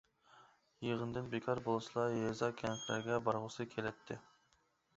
[0.85, 4.21] يىغىندىن بىكار بولسىلا يېزا-كەنتلەرگە بارغۇسى كېلەتتى.